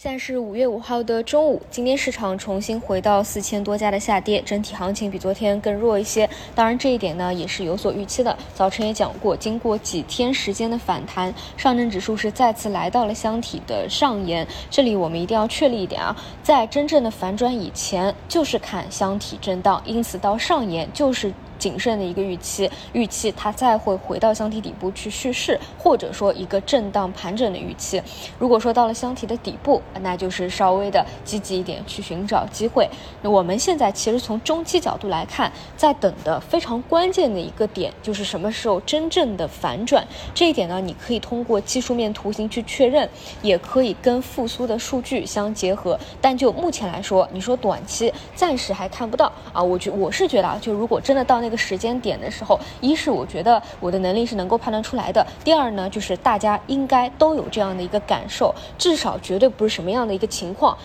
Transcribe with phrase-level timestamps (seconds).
[0.00, 6.30] 现在是五月五号的中午，今天市场重新回到四千多家的下跌，整体行情比昨天更弱一些。
[6.54, 8.38] 当然，这一点呢也是有所预期的。
[8.54, 14.46] 早晨也讲过，经过几天时间的反弹，上证指数是再次来到了箱体的上沿。
[14.70, 21.34] 这里我们一定要确立一点啊，在真正的反转以前，就是看箱体震荡，因此到上沿就是。
[21.58, 28.00] 谨慎的一个预期，预期它再会回到箱体底部去蓄势，或者说一个震荡盘整的预期。
[28.38, 32.88] 如果说到了箱体的底部，那就是稍微的积极一点去寻找机会。
[33.22, 40.06] 那我们现在其实从中期角度来看，在等的非常关键的一个点，就是什么时候真正的反转。
[40.32, 43.08] 这一点呢，你可以通过技术面图形去确认，
[43.42, 45.98] 也可以跟复苏的数据相结合。
[46.20, 49.60] 但就目前来说，你说短期暂时还看不到啊。
[49.60, 51.47] 我觉我是觉得啊，就如果真的到那。
[51.48, 60.76] 这个时间点的时候，一是我觉得我的能力是能够判断出来的，第二呢，就是大家应该都有这样的一个感受，至少绝对不是什么样的一个情况。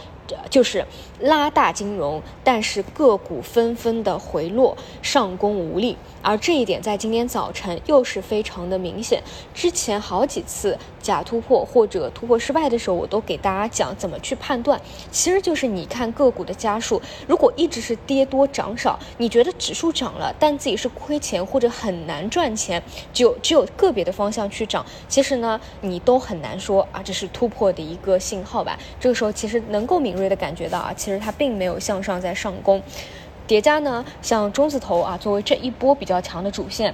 [0.50, 0.84] 就是
[1.20, 9.22] 拉大金融，但是个股纷纷的回落，上攻无力，而这一点在今天早晨又是非常的明显。
[9.54, 14.80] 之前好几次假突破或者突破失败的时候，我都给大家讲怎么去判断，
[15.12, 22.82] 其实就是你看个股的家数，如果一直是跌多涨少，你觉得指数涨了，但自己是亏钱或者很难赚钱，
[23.12, 28.78] 只有只有个别的方向去涨，其实呢，你都很难说啊，这是突破的一个信号吧。
[29.00, 30.04] 这个时候其实能够。
[30.04, 32.82] 敏锐的感觉到啊，其实它并没有向上在上攻，
[33.48, 36.94] 叠加呢，像中字头啊，作为这一波比较强的主线。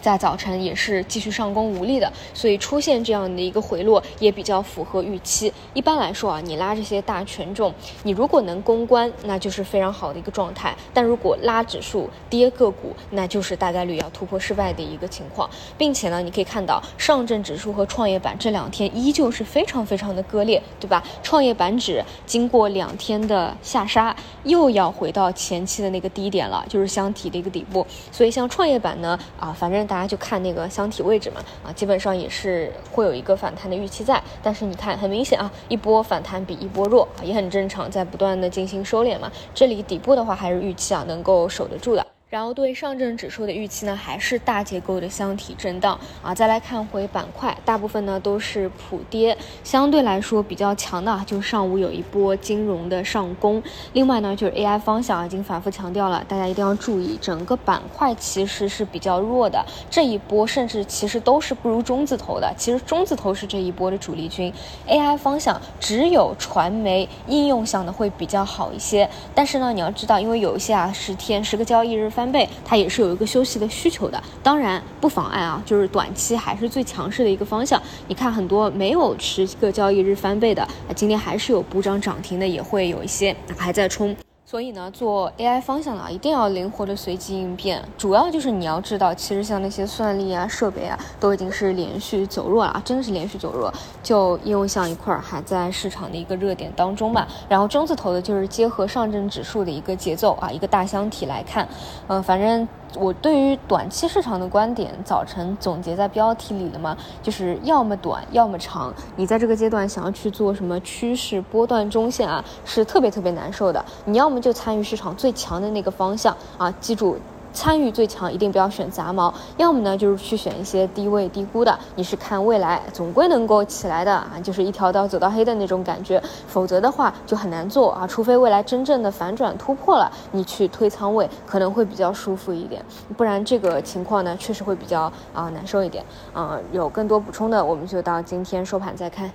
[0.00, 5.52] 在早晨也是继续上攻无力的，所以出现这样的一个回落也比较符合预期。
[5.74, 7.74] 一般来说啊，你拉这些大权重，
[8.04, 10.76] 你如果能攻关，那就是非常好的一个状态。
[10.94, 15.48] 但如果拉指数跌个股，那就是大概率要突破失败的一个情况。
[15.76, 21.02] 并且呢，你可以看到上证指数和创业板这两天依旧是非常非常的割裂，对吧？
[21.22, 27.86] 创业板指经过两天的下杀，又要回到前期的那个低点了，就是箱体的一个底部。
[28.12, 29.87] 所以像创业板呢，啊，反正。
[29.88, 42.06] 大家就看那个箱体位置嘛，啊，基本上也是会有一个反弹的预期在，但是你看很明显啊，一波反弹比一波弱，也很正常，在不断的进行收敛嘛，这里底部的话还是预期啊能够守得住的。
[42.30, 46.34] 然后对上证指数的预期呢，还是大结构的箱体震荡啊。
[46.34, 49.34] 再来看回板块，大部分呢都是普跌，
[49.64, 53.62] 相对来说比较强的，就上午有一波金融的上攻。
[53.94, 59.64] 另外呢，就是 AI 方向已经反复强调了，大家一定要注意，整个板块其实是比较弱的。
[59.90, 64.52] 这一波甚至其实都是不如中字头的，其实中字头是这一波的主力军。
[64.86, 72.10] AI 方向只有传媒应用向的会比较好一些，但是呢，你要知道，因为有一些啊十天十个交易日。
[72.18, 77.80] 翻倍，它也是有一个休息的需求的，当然不妨碍啊，就是短期还是最强势的一个方向。
[78.08, 84.16] 你看很多没有十个交易日翻倍的，今天还是有补涨涨停的，也会有一些还在冲。
[84.50, 87.84] 所以呢，做 AI 方向的一定要灵活的随机应变。
[87.98, 93.70] 主要就是你要知道，其实像那些算力啊、设备啊，都已经是连续走弱了，真的是连续走弱。
[94.02, 97.28] 就应用项一块儿还在市场的一个热点当中吧。
[97.46, 101.68] 然后中字头的就是结合上证指数的一个节奏啊，一个大箱体来看，
[102.06, 102.66] 嗯，反正。
[102.94, 108.92] 我对于短期市场的观点，早晨总结在标题里了嘛，就是要么短，要么长。
[109.16, 113.84] 你在这个阶段想要去做什么趋势波段中线啊，是特别特别难受的。
[114.04, 117.18] 你要么就参与市场最强的那个方向啊，记住。
[117.58, 132.80] 参与最强，一定不要选杂毛，要么呢就是去选一些低位低估的，你是看未来总归能够起来的啊，就是一条道走到黑的那种感觉，否则的话就很难做啊，除非未来真正的反转突破了，你去推仓位可能会比较舒服一点，
[133.16, 136.56] 不然这个情况呢确实会比较啊难受一点啊。
[136.70, 139.28] 有更多补充的，我们就到今天收盘再看。